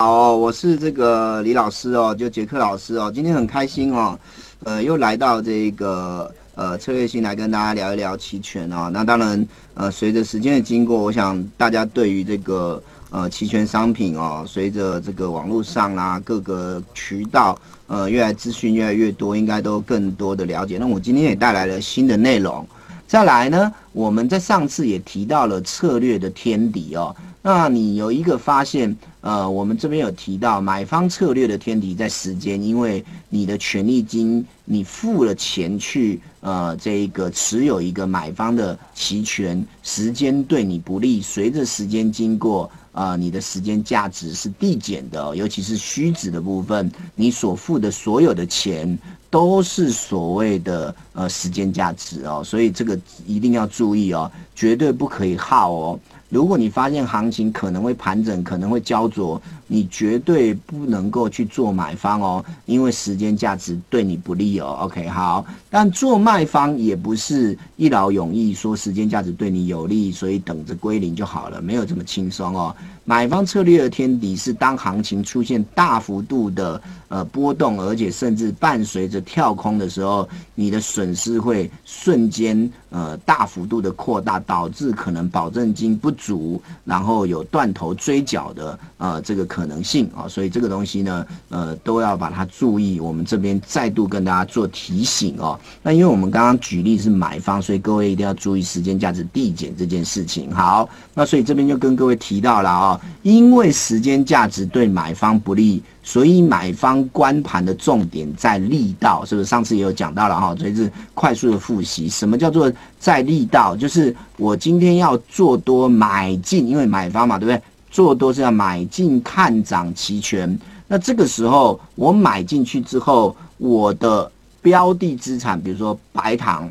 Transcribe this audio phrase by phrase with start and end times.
[0.00, 4.16] 好，我是这个李老师哦，就杰克老师哦，今天很开心哦，
[4.62, 8.88] 呃，又来到这个呃策略性来跟大家聊一聊期权哦。
[8.92, 12.80] 那当然，呃，随着时间的经过，我想大家对于这个
[13.10, 20.78] 呃期权商品哦，随着这个网络上啦各个渠道呃越来资讯越来越多，应该都更多的了解。
[20.78, 22.64] 那我今天也带来了新的内容。
[23.08, 27.16] 再来呢，我们在上次也提到了策略的天敌哦。
[27.42, 48.98] 那你有一个发现，呃，我们这边有提到买方策略的天敌在时间，因为你的权利金你付了钱去，呃，这一个持有一个买方的期权，时间对你不利，随着时间经过，啊，你的时间价值是递减的，尤其是虚值的部分，你所付的所有的钱。
[49.30, 56.00] 都是所谓的呃时间价值哦，所以这个一定要注意哦，绝对不可以耗哦。
[56.28, 64.76] 如果你发现行情可能会盘整，可能会焦灼，你绝对不能够去做买方哦，因为时间价值对你不利哦。
[64.80, 72.74] OK，好，但做卖方也不是一劳永逸，说时间价值对你有利，所以等着归零就好了，没有这么轻松哦。
[73.04, 93.00] 买方策略的天敌是当行情出现大幅度的呃波动，而且甚至伴随着跳空的时候，你的损失会瞬间呃大幅度的扩大，导致可能保证金不足，然后有断头追缴的呃这个可可能性啊，所以这个东西呢呃都要把它注意。
[93.00, 95.58] 我们这边再度跟大家做提醒哦。
[95.82, 100.54] 那因为我们刚刚举例是买方，所以各位一定要注意时间价值递减这件事情。
[100.54, 103.00] 好，那所以这边就跟各位提到了啊。
[103.22, 109.48] 因为时间价值对买方不利，所以买方关盘的重点在力道，是不是？
[109.48, 112.08] 上次也有讲到了哈，所以是快速的复习。
[112.08, 113.76] 什么叫做在力道？
[113.76, 117.60] 就是我今天要做多买进，因为买方嘛，对不对？
[117.90, 120.58] 做多是要买进看涨期权。
[120.86, 124.30] 那这个时候我买进去之后，我的
[124.62, 126.70] 标的资产，比如说白糖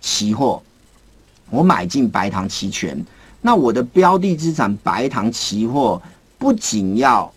[0.00, 0.62] 期货，
[1.50, 3.04] 我买进白糖期权。
[3.40, 6.00] 那我的标的资产白糖期货
[6.38, 7.30] 不仅要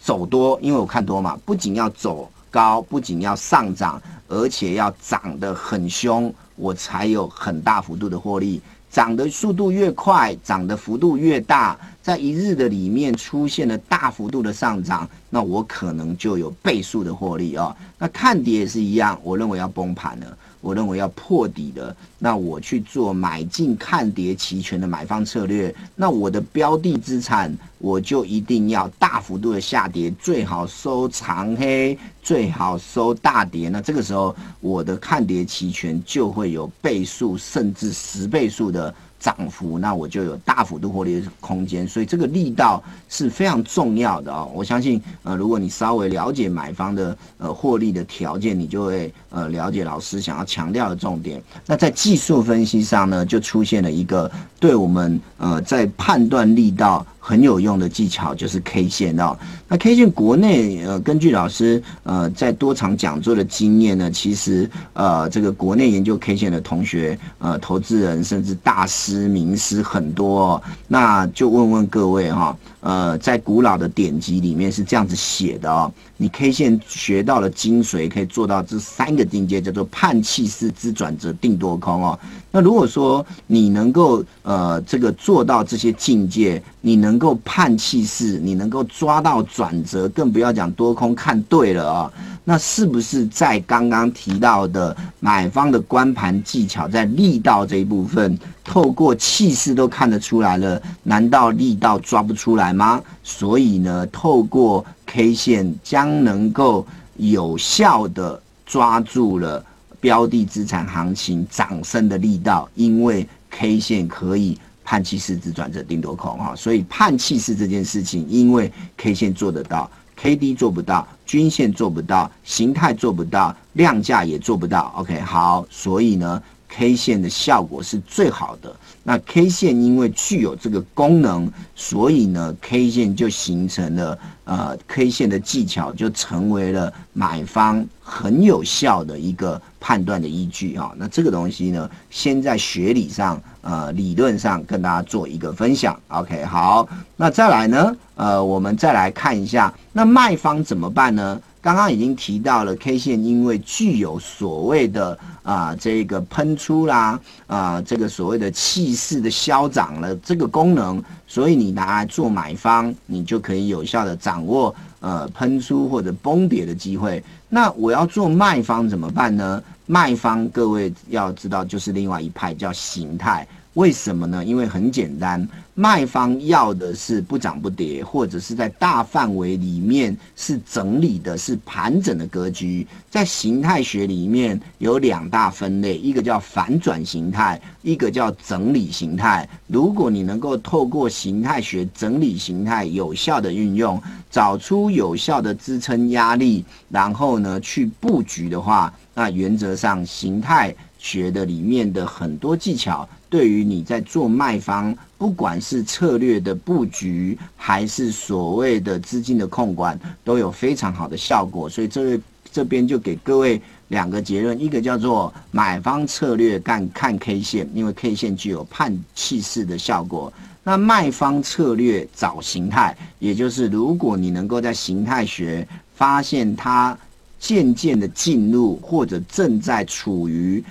[0.00, 8.60] 走多，因为我看多嘛，不仅要走高，不仅要上涨，而且要涨得很凶，我才有很大幅度的获利。
[8.96, 17.76] 涨的速度越快，涨的幅度越大，在一日的里面出现了大幅度的上涨，那我可能就有倍数的获利哦。
[17.98, 20.38] 那看跌也是一样，我认为要崩盘了。
[20.60, 33.68] 我认为要破底的，那我去做买进看跌期权的买方策略，那我的标的资产我就一定要大幅度的下跌，最好收长黑，最好收大跌。
[33.68, 38.94] 那这个时候我的看跌期权就会有倍数甚至十倍数的。
[39.18, 44.50] 涨幅，那我就有大幅度获利的空间，所以这个力道是非常重要的哦。
[44.54, 51.42] 我相信，呃，如果你稍微了解买方的呃获利的条件，你就会呃了解老师想要强调的重点。
[51.66, 57.04] 那在技术分析上呢，就出现了一个对我们呃在判断力道。
[57.28, 59.36] 很有用的技巧就是 K 线哦。
[59.66, 70.52] 那 K 线国内呃，根据老师呃在多场讲座的经验呢，其实呃这个国内研究 K 线的同学呃投资人甚至大师名师很多。
[70.52, 75.92] 哦那就问问各位哈，呃在古老的典籍里面是这样子写的哦。
[76.16, 82.18] 你 K 线学到了精髓，可以做到这三个境界，叫做判气势之转折定多空哦。
[82.52, 92.12] 那如果说你能够呃这个做到这些境界，你能能够判气势，你能够抓到转折，更不要讲多空看对了啊。
[92.44, 100.80] 那是不是在刚刚提到的买方的关盘技巧，在力道这一部分，透过气势都看得出来了？
[101.02, 103.00] 难道力道抓不出来吗？
[103.24, 109.64] 所以呢，透过 K 线将能够有效的抓住了
[110.00, 119.90] 标的资产行情涨升的力道，因为 K 线可以判气势之转折定多空哈，所以判气势这件事情，因为 K 线做得到。
[120.18, 124.90] K D 做不到，均线做不到，形态做不到，量价也做不到。
[124.96, 128.74] OK，好，所以呢，K 线的效果是最好的。
[129.02, 140.92] 那 K 线因为具有这个功能，所以呢，K 线就形成了呃，K 线的技巧就成为了买方很有效的一个判断的依据啊。
[140.96, 145.98] 那这个东西呢，先在学理上呃理论上跟大家做一个分享。
[146.08, 151.40] OK，好，那再来呢，呃，我们再来看一下，那卖方怎么办呢？
[151.66, 157.18] 刚刚已经提到了 K 线，因为具有所谓的啊这个喷出啦
[157.48, 167.20] 啊这个所谓的气势的消长了这个功能，所以你拿来做买方，你就可以有效的掌握呃喷出或者崩跌的机会。
[167.48, 169.60] 那我要做卖方怎么办呢？
[169.86, 173.44] 卖方各位要知道，就是另外一派叫形态。
[173.76, 174.42] 为什么呢？
[174.42, 182.86] 因为很简单，卖方要的是不涨不跌，或者是在大范围里面是整理的，是盘整的格局。
[183.10, 189.46] 在形态学里面有两大分类，一个叫反转形态，一个叫整理形态。
[189.66, 200.74] 如果你能够透过形态学整理形态有效的运用，找出有效的支撑压力，然后呢去布局的话，那原则上形态
[201.06, 203.08] 学的里面的很多技巧。
[203.28, 211.68] 对于你在做卖方，不管是策略的布局，还是所谓的资金的控管，都有非常好的效果。
[211.68, 212.20] 所以这位
[212.50, 220.32] 这边就给各位两个结论：一个叫做买方策略干看 K 线，因为 K 线具有判气势的效果；
[220.62, 226.96] 那卖方策略找形态，也就是如果你能够在形态学发现它
[227.38, 230.64] 渐渐的进入或者正在处于。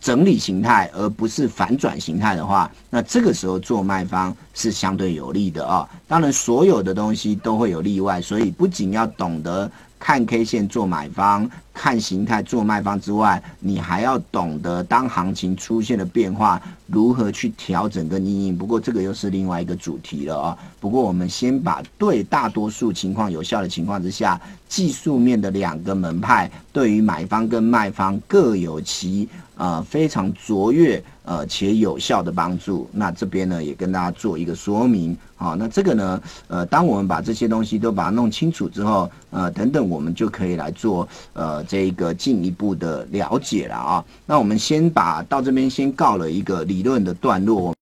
[0.00, 5.88] 整理形态，而不是反转形态的话，那这个时候做卖方是相对有利的啊。
[6.08, 11.48] 当然，所有的东西都会有例外，所以不仅要懂得看 K 线做买方。
[11.80, 18.58] 看形态做卖方之外，你还要懂得当行情出现了变化，如何去调整跟应应。
[18.58, 20.58] 不过这个又是另外一个主题了啊。
[20.78, 24.38] 不过我们先把对大多数情况有效的情况之下，
[24.68, 32.86] 技术面的两个门派对于买方跟卖方各有其呃非常卓越呃且有效的帮助。
[32.92, 35.16] 那这边呢也跟大家做一个说明。
[35.34, 41.64] 好，那这个呢呃当我们把这些东西都把它弄清楚之后，呃等等我们就可以来做呃。
[41.70, 47.72] 这个进一步的了解了啊，那我们先把到这边先告了一个理论的段落。